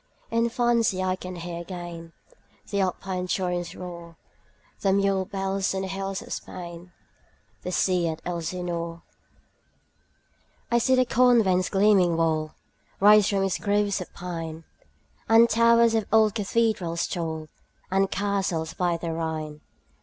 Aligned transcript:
In 0.31 0.49
fancy 0.49 1.03
I 1.03 1.15
can 1.15 1.35
hear 1.35 1.61
again 1.61 2.13
The 2.71 2.79
Alpine 2.81 3.27
torrent's 3.27 3.75
roar, 3.75 4.17
The 4.79 4.93
mule 4.93 5.25
bells 5.25 5.75
on 5.75 5.83
the 5.83 5.87
hills 5.89 6.23
of 6.23 6.33
Spain, 6.33 6.91
15 7.57 7.61
The 7.61 7.71
sea 7.71 8.07
at 8.07 8.21
Elsinore. 8.25 9.03
I 10.71 10.79
see 10.79 10.95
the 10.95 11.05
convent's 11.05 11.69
gleaming 11.69 12.17
wall 12.17 12.55
Rise 12.99 13.29
from 13.29 13.43
its 13.43 13.59
groves 13.59 14.01
of 14.01 14.11
pine, 14.15 14.63
And 15.29 15.47
towers 15.47 15.93
of 15.93 16.07
old 16.11 16.33
cathedrals 16.33 17.05
tall, 17.05 17.47
And 17.91 18.09
castles 18.09 18.73
by 18.73 18.97
the 18.97 19.11
Rhine. 19.13 19.61